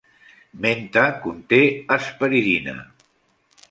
Menta 0.65 1.03
conté 1.27 1.61
hesperidina. 1.99 2.79